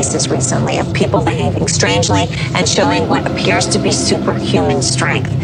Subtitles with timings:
[0.00, 5.39] cases recently of people behaving strangely and showing what appears to be superhuman strength.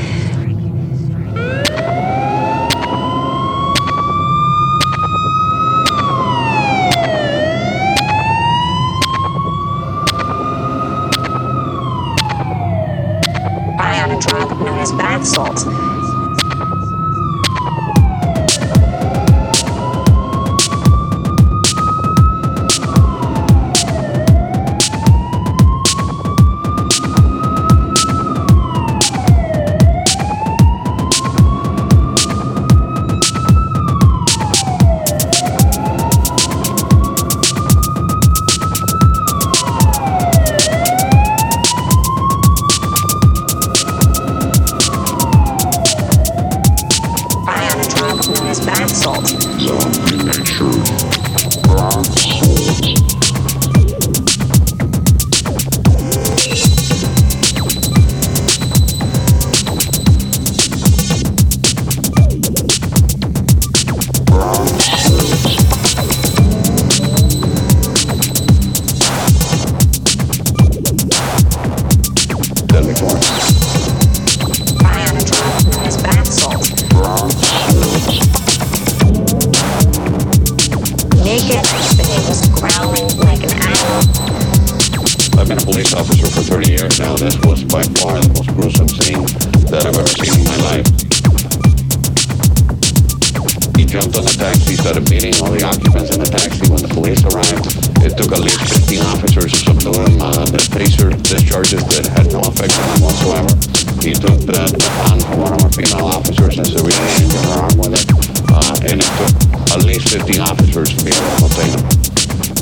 [94.87, 97.75] started beating all the occupants in the taxi when the police arrived.
[98.07, 100.23] It took at least 15 officers to subdue him.
[100.23, 103.51] Uh, the taser discharges that had no effect on him whatsoever.
[103.99, 104.71] He took that
[105.11, 108.07] on one of our female officers and said we her arm with it.
[108.47, 109.35] Uh, and it took
[109.75, 111.83] at least 15 officers to be able to take him.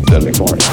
[0.08, 0.64] Deadly force.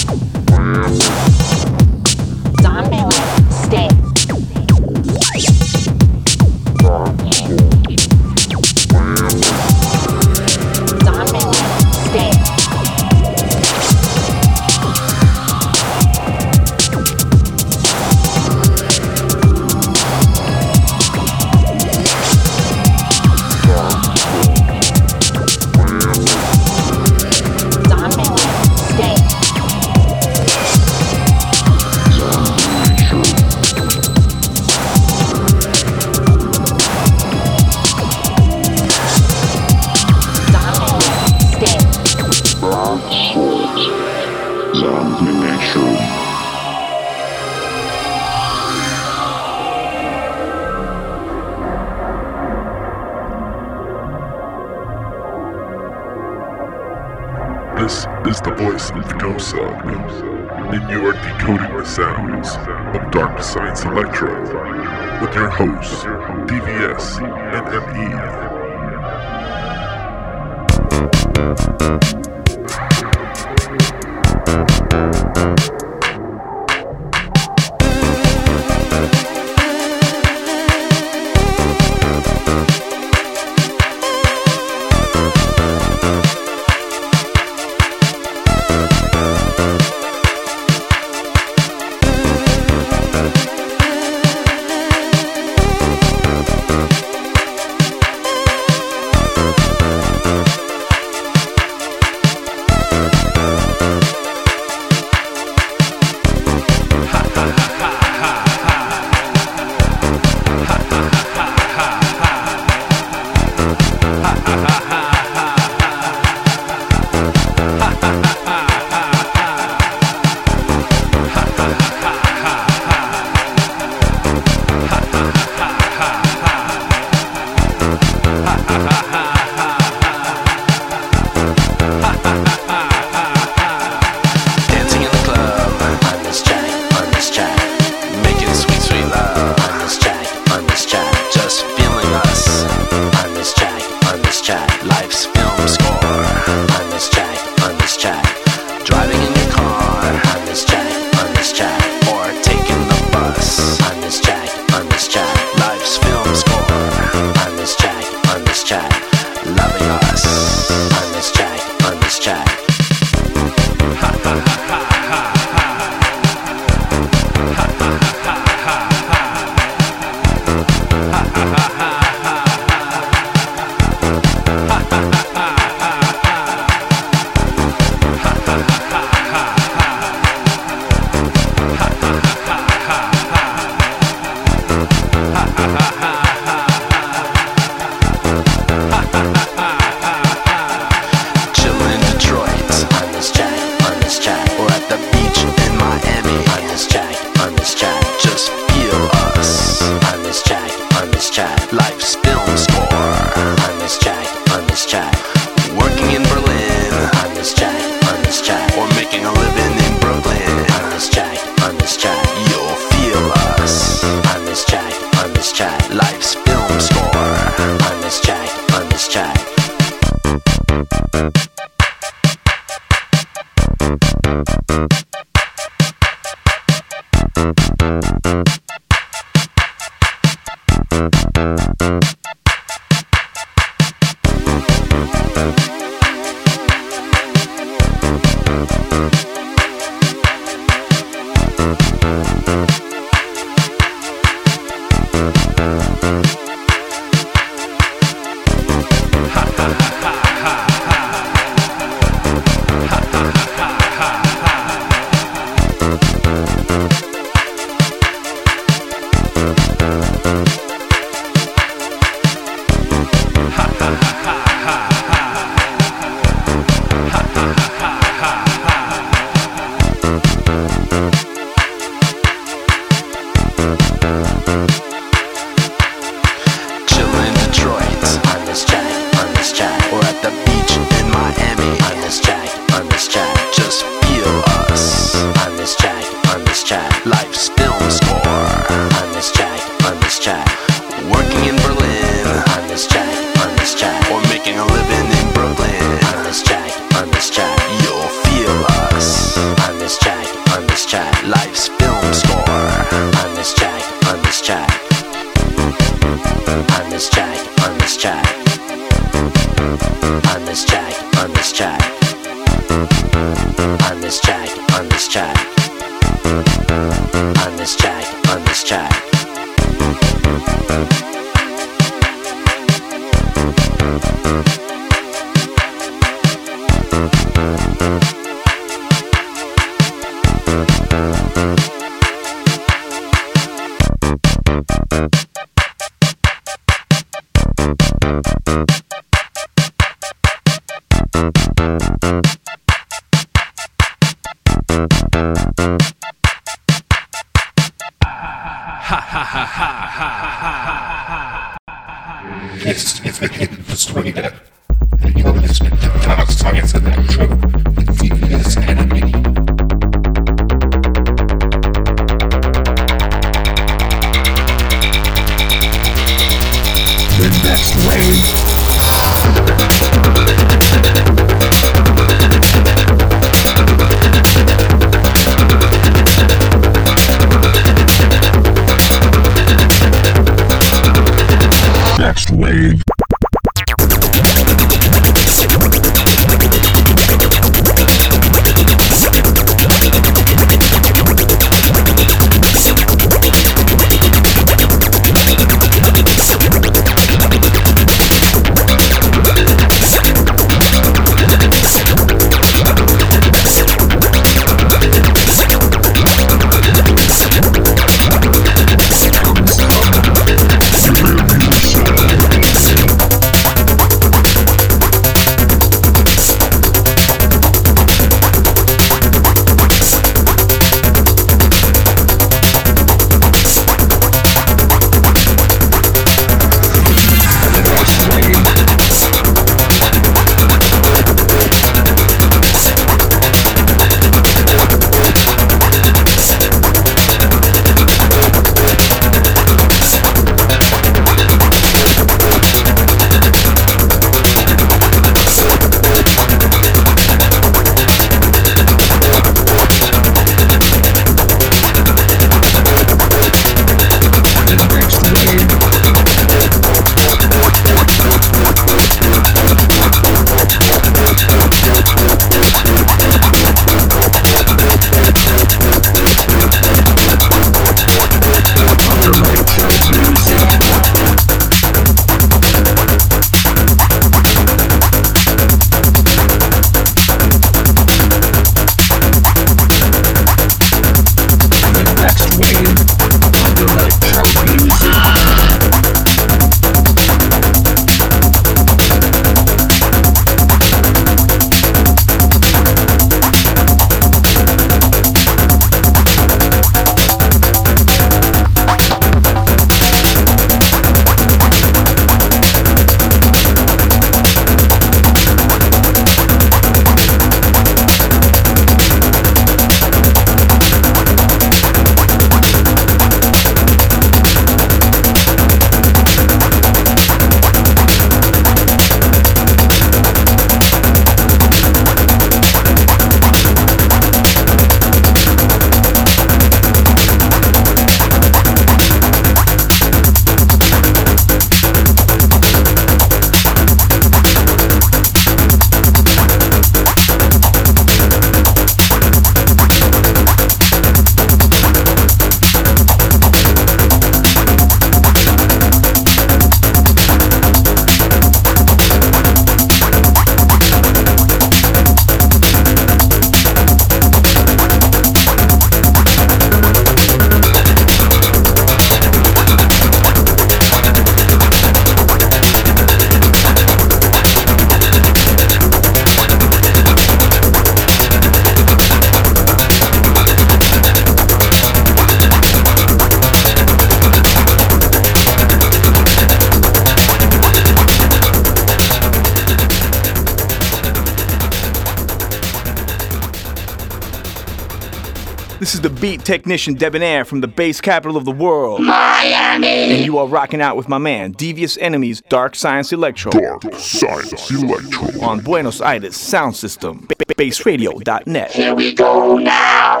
[585.68, 588.80] This is the beat technician Debonair from the bass capital of the world.
[588.80, 589.66] Miami.
[589.68, 593.30] And you are rocking out with my man, Devious Enemies, Dark Science Electro.
[593.32, 595.20] Dark Science Electro.
[595.20, 598.50] On Buenos Aires Sound System, bassradio.net.
[598.50, 600.00] Here we go now.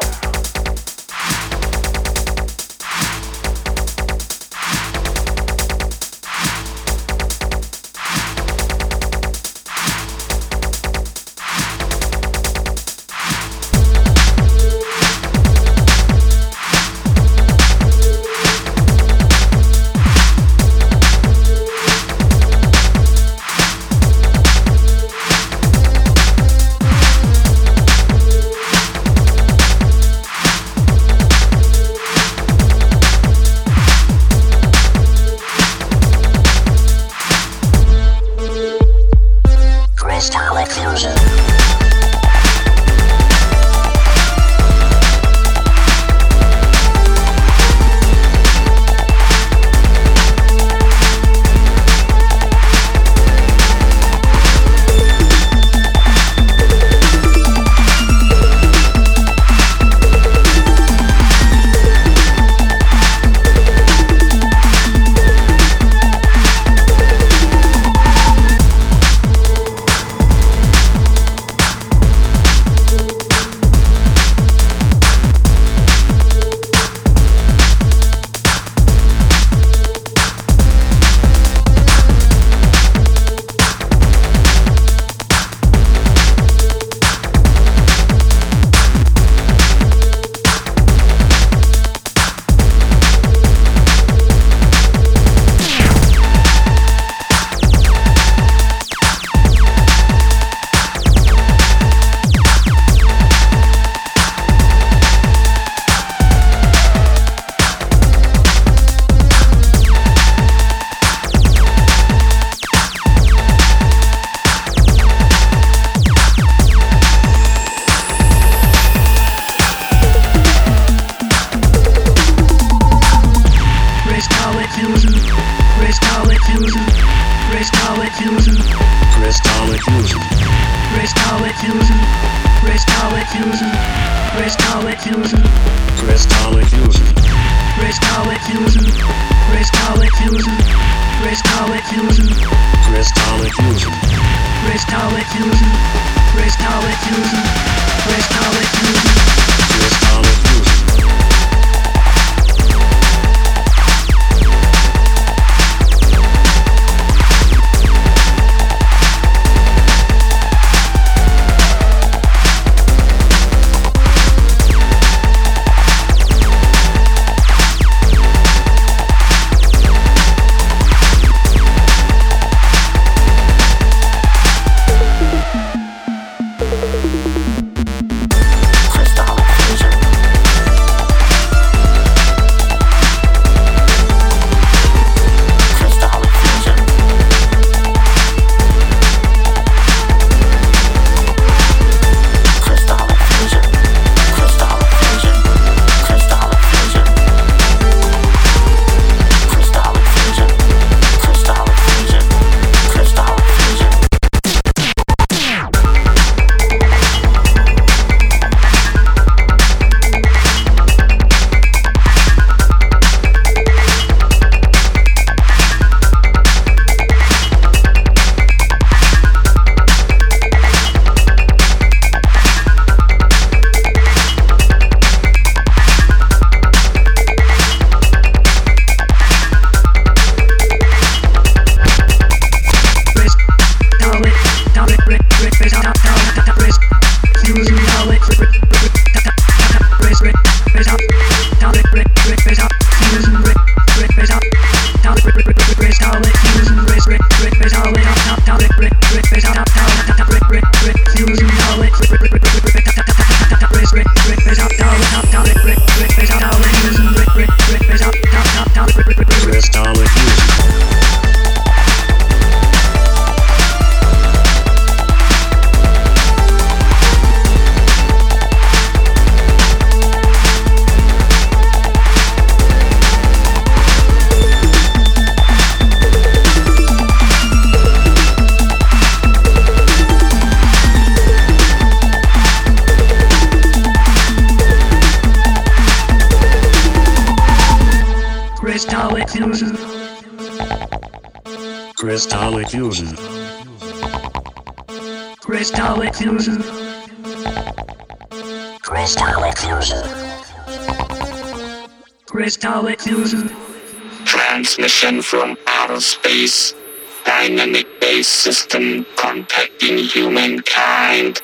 [307.28, 311.42] Dynamik Bass System contacting humankind.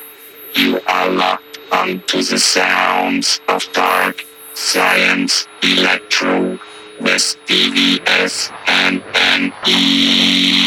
[0.55, 6.59] You are locked onto the sounds of dark science electro
[7.03, 9.05] with DVS and
[9.67, 10.64] NE.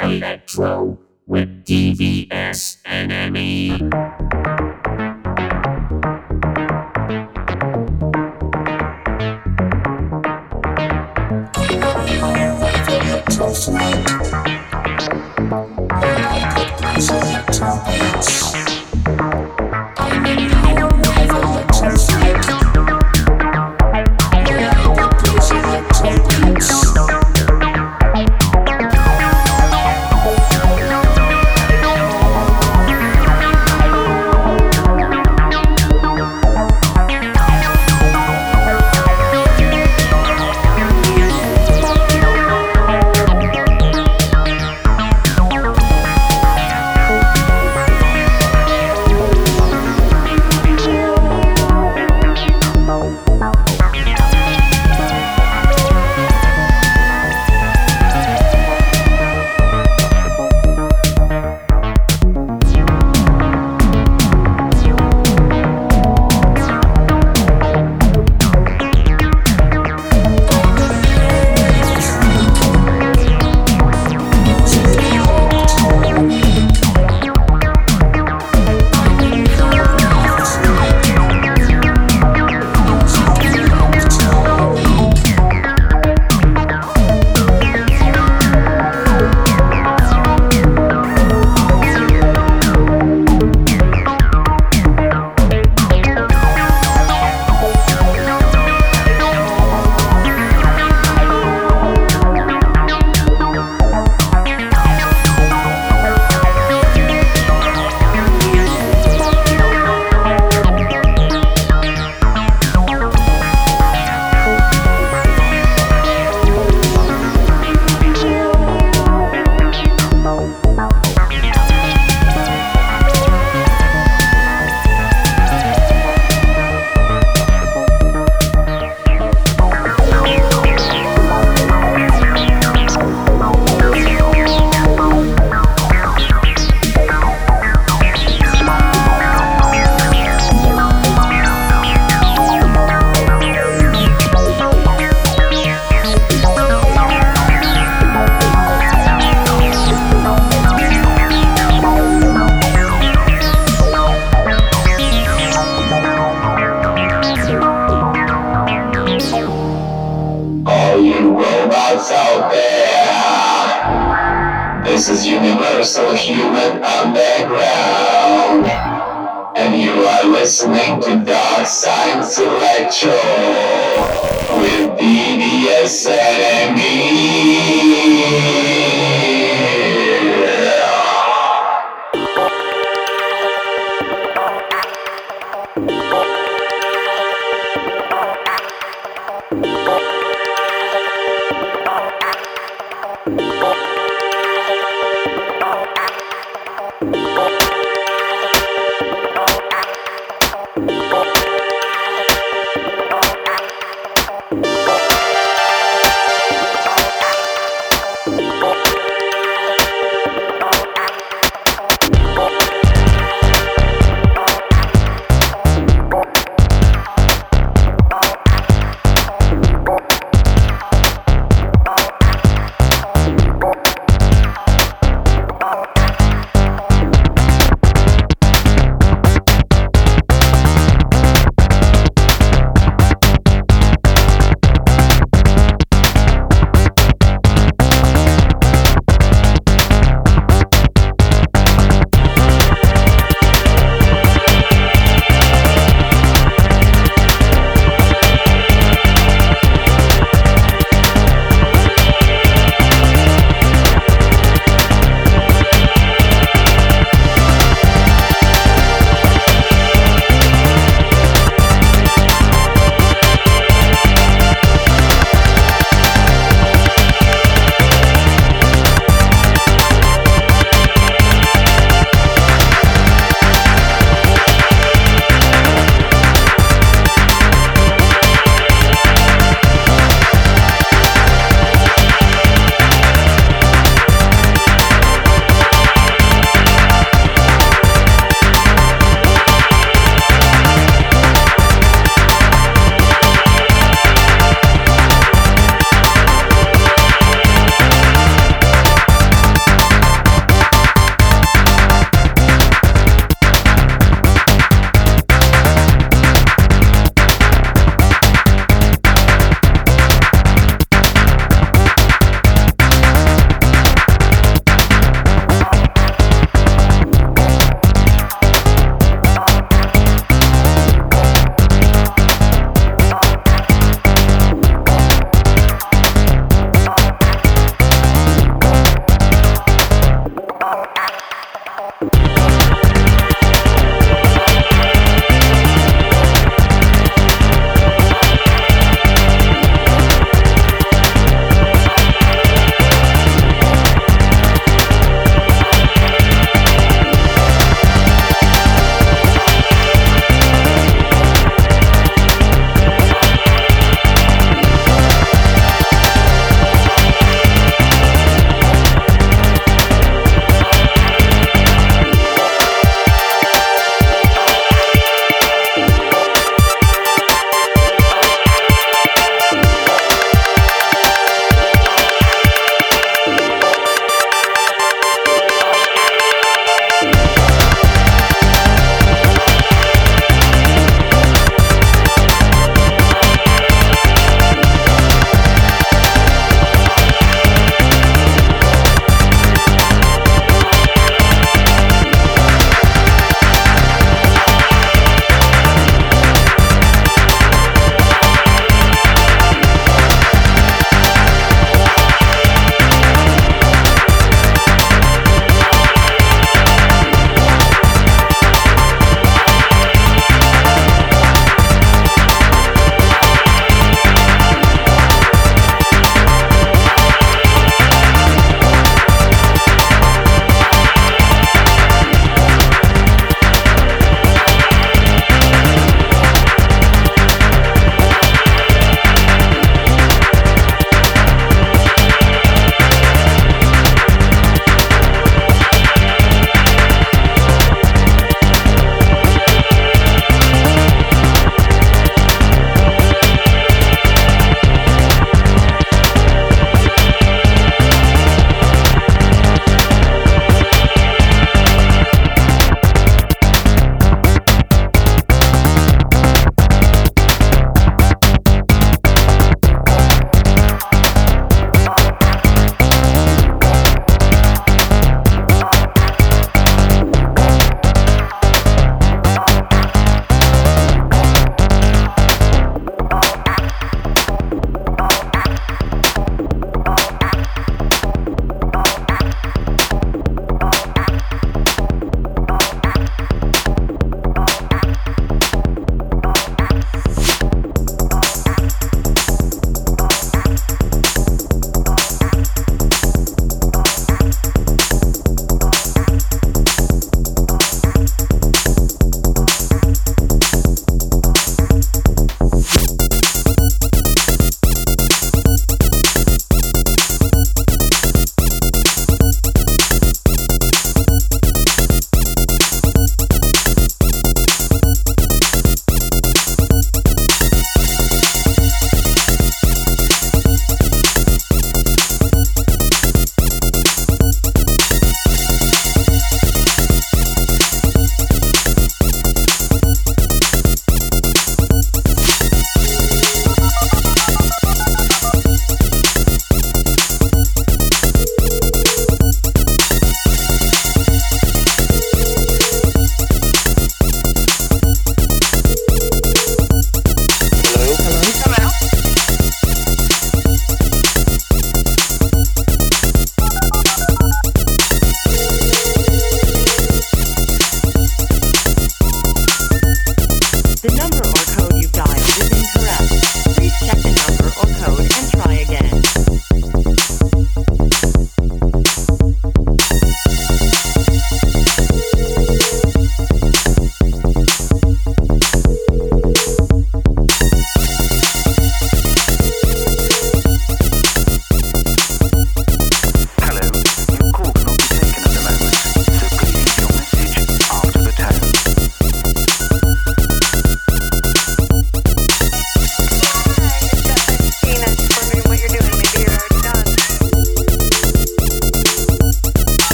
[0.00, 3.78] Electro with DVS enemy.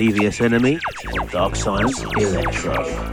[0.00, 0.78] Devious Enemy
[1.30, 3.10] Dark Science Electro.